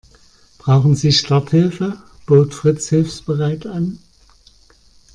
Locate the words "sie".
0.95-1.11